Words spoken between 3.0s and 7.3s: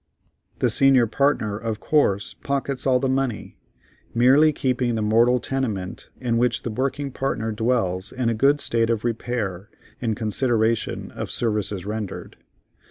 money, merely keeping the mortal tenement in which the working